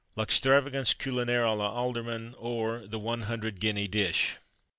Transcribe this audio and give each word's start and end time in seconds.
__L'Extravagance 0.19 0.95
Culinaire 0.97 1.45
à 1.45 1.55
l'Alderman, 1.55 2.33
or 2.39 2.87
the 2.87 2.97
One 2.97 3.21
Hundred 3.21 3.59
Guinea 3.59 3.87
Dish. 3.87 4.37